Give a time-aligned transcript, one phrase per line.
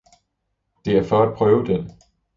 [0.85, 1.91] »Det er for at prøve den!